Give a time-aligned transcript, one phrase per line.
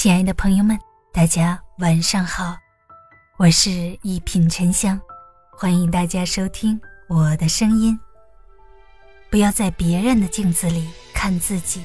[0.00, 0.78] 亲爱的朋友们，
[1.12, 2.56] 大家晚上好，
[3.36, 4.98] 我是一品沉香，
[5.52, 8.00] 欢迎大家收听我的声音。
[9.30, 11.84] 不要在别人的镜子里看自己。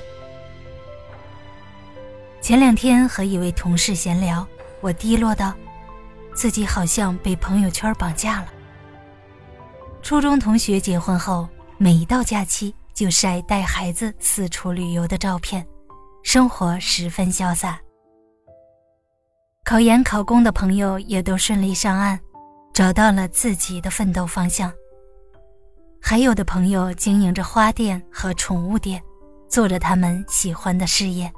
[2.40, 4.48] 前两天和一位同事闲聊，
[4.80, 5.54] 我低落道，
[6.34, 8.48] 自己好像被朋友圈绑架了。
[10.02, 15.68] 初中同学结婚后，每到假期就晒带孩子四处旅游的照片，
[16.24, 17.78] 生活十分潇洒。
[19.66, 22.20] 考研考公的朋友也都顺利上岸，
[22.72, 24.72] 找到了自己的奋斗方向。
[26.00, 29.02] 还有的朋友经营着花店和宠物店，
[29.50, 31.34] 做着他们喜欢的事业。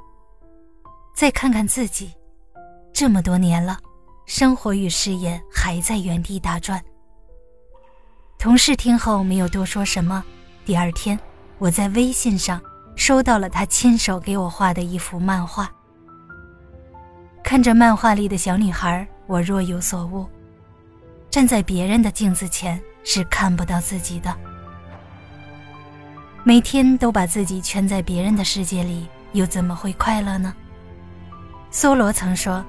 [1.16, 2.12] 再看看自己，
[2.92, 3.78] 这么多年了，
[4.26, 6.84] 生活与事业还在原地打转。
[8.38, 10.22] 同事听后没有多说什么。
[10.66, 11.18] 第二天，
[11.56, 12.60] 我在微信上
[12.94, 15.72] 收到了他亲手给我画的一幅漫画。
[17.48, 20.28] 看着漫画里的小女孩，我若有所悟。
[21.30, 24.36] 站在别人的镜子前是看不到自己的。
[26.44, 30.54] 每天都把自己圈在别人的世界里，又怎么会快乐呢？
[31.72, 32.62] 梭罗曾说：“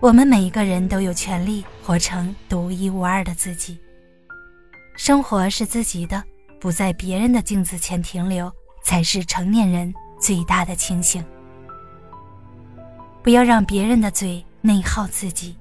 [0.00, 3.78] 我们每一个人都有权利活成独一无二的自己。
[4.96, 6.24] 生活是自己的，
[6.58, 8.50] 不在别人的镜子前停留，
[8.82, 11.22] 才是成年人最大的清醒。”
[13.22, 15.56] 不要让别人的嘴内耗自己。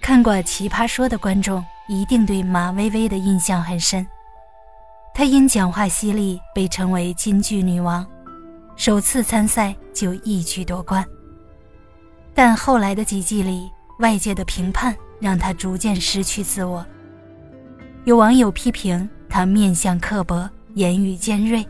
[0.00, 4.06] 看过《奇葩说》的观众一定对马薇薇的印象很深，
[5.12, 8.06] 她因讲话犀利被称为金句女王，
[8.76, 11.04] 首次参赛就一举夺冠。
[12.32, 16.86] 但后来的几季里，外界的评判让她逐渐失去自我。
[18.04, 21.66] 有网友批评她面相刻薄、言语尖锐，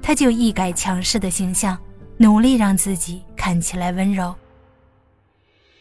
[0.00, 1.76] 她就一改强势的形象。
[2.18, 4.34] 努力让自己看起来温柔。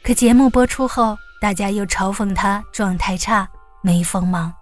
[0.03, 3.49] 可节目播出后，大家又嘲讽他状态差、
[3.81, 4.53] 没锋芒。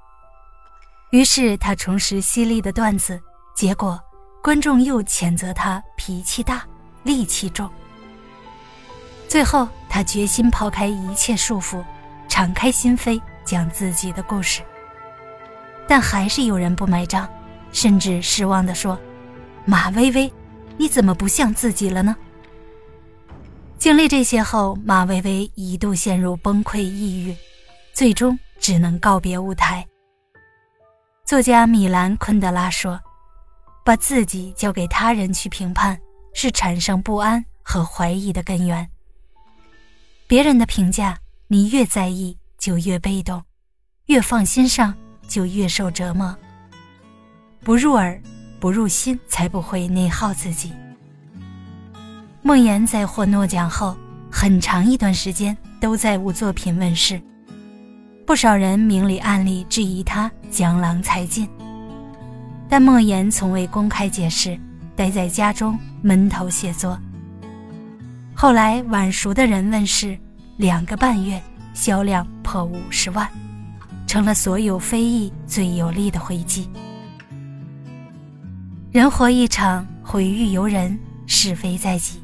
[1.12, 3.22] 于是他重拾犀利的段子，
[3.54, 4.02] 结果
[4.42, 6.64] 观众又谴责他脾气大、
[7.04, 7.70] 戾气重。
[9.28, 11.84] 最后，他决心抛开一切束缚，
[12.30, 14.62] 敞开心扉讲自己的故事。
[15.90, 17.28] 但还是有人不买账，
[17.74, 18.98] 甚至失望地说
[19.68, 20.32] ：“马薇薇。”
[20.80, 22.16] 你怎么不像自己了呢？
[23.84, 27.36] 经历这些后，马薇薇一度陷入崩溃抑郁，
[27.92, 29.86] 最终只能告别舞台。
[31.26, 32.98] 作家米兰昆德拉说
[33.84, 36.00] ：“把自己交给他人去评判，
[36.34, 38.90] 是产生不安和怀疑的根源。
[40.28, 41.20] 别人的评价，
[41.50, 43.44] 你越在意就越被动，
[44.06, 44.96] 越放心上
[45.28, 46.34] 就越受折磨。
[47.66, 48.18] 不入耳。”
[48.62, 50.72] 不入心，才不会内耗自己。
[52.46, 53.96] 莫言在获诺奖后，
[54.30, 57.20] 很长一段时间都在无作品问世，
[58.28, 61.48] 不少人明里暗里质疑他江郎才尽，
[62.68, 64.60] 但莫言从未公开解释，
[64.94, 67.00] 待在家中闷头写作。
[68.36, 70.18] 后来晚熟的人问世，
[70.58, 71.42] 两个半月
[71.74, 73.26] 销量破五十万，
[74.06, 76.70] 成了所有非议最有力的回击。
[78.92, 82.22] 人活一场，毁誉由人，是非在己。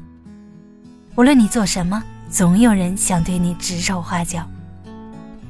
[1.20, 4.42] 无论你做什么，总有人想对你指手画脚。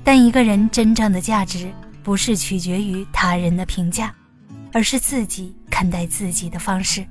[0.02, 1.70] 但一个人真正的价值，
[2.02, 4.12] 不是取决于他人的评价，
[4.72, 7.06] 而是自己看待自己的方式。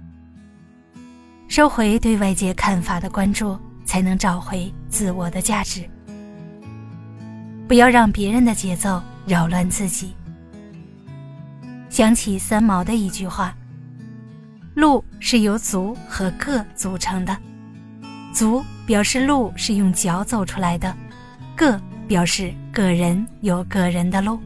[1.48, 5.90] 收回对外界看法的关注，才能找回自我的价值。
[7.66, 10.14] 不要让别人的节奏扰乱自己。
[11.90, 13.56] 想起三毛的一句话。
[14.76, 17.38] 路是由足和个组成的，
[18.40, 20.96] 足表示路是用脚走出来的，
[21.58, 21.78] 个
[22.08, 24.40] 表示个人有个人的路。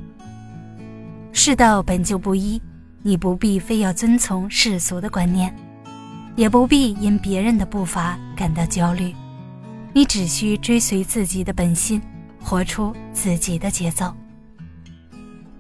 [1.31, 2.59] 世道本就不一，
[3.03, 5.55] 你不必非要遵从世俗的观念，
[6.35, 9.13] 也不必因别人的步伐感到焦虑，
[9.93, 12.01] 你只需追随自己的本心，
[12.41, 14.11] 活出自己的节奏。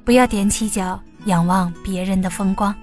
[0.03, 2.73] 不要踮起脚仰望别人的风光。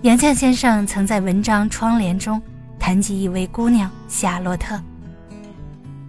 [0.00, 2.40] 杨绛先生曾在文章《窗帘》中
[2.80, 4.80] 谈及一位姑娘夏洛特。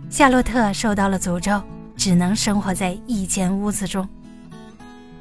[0.09, 1.61] 夏洛特受到了诅咒，
[1.95, 4.07] 只能生活在一间屋子中，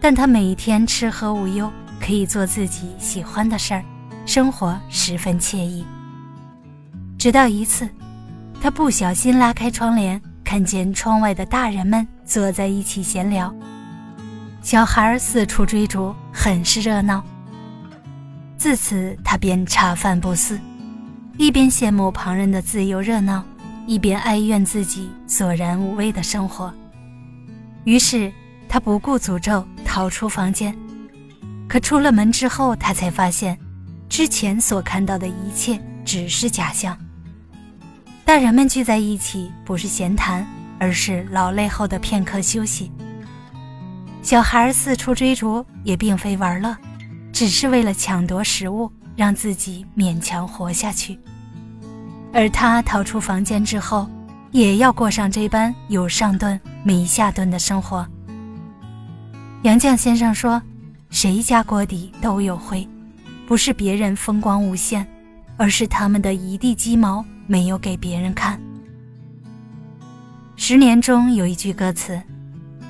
[0.01, 1.71] 但她每天吃喝无忧，
[2.01, 3.85] 可以做自己喜欢的事儿，
[4.25, 5.85] 生活十分惬意。
[7.19, 7.89] 直到一次，
[8.63, 13.55] 她不小心拉开窗帘，看见窗外的大人们坐在一起闲聊，
[14.63, 17.23] 小孩四处追逐，很是热闹。
[18.57, 20.61] 自此，他便茶饭不思，
[21.41, 23.43] 一边羡慕旁人的自由热闹，
[23.87, 26.71] 一边哀怨自己索然无味的生活。
[27.85, 28.31] 于是，
[28.69, 30.77] 他不顾诅咒，逃出房间。
[31.67, 33.59] 可出了门之后，他才发现，
[34.07, 36.95] 之前所看到的一切只是假象。
[38.23, 40.47] 大人们聚在一起，不是闲谈，
[40.79, 42.93] 而是劳累后的片刻休息。
[44.21, 46.77] 小孩四处追逐，也并非玩乐，
[47.33, 51.19] 只是为了抢夺食物，让自己勉强活下去。
[52.33, 54.09] 而他逃出房间之后，
[54.51, 58.07] 也要过上这般有上顿没下顿的生活。
[59.63, 60.61] 杨绛先生说
[61.11, 62.89] ：“谁家锅底都有灰，
[63.47, 65.07] 不是别人风光无限，
[65.57, 68.61] 而是他们的一地鸡毛没有给别人看。”
[70.57, 72.21] 十年中有一句歌词。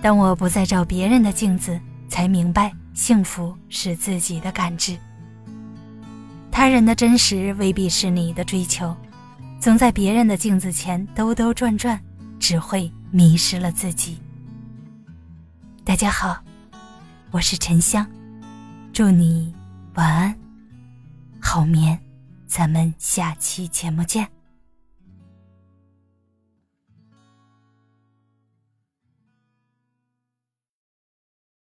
[0.02, 1.78] 当我不再照别人的镜子，
[2.08, 4.96] 才明白幸福是自己的感知。
[6.52, 8.94] 他人的真实未必是你的追求，
[9.58, 11.98] 总在别人的镜子前兜兜转转，
[12.38, 14.18] 只会迷失了自己。
[15.84, 16.42] 大家好，
[17.30, 18.06] 我是沉香，
[18.92, 19.54] 祝你
[19.94, 20.36] 晚安，
[21.40, 21.98] 好眠，
[22.46, 24.39] 咱们下期节目见。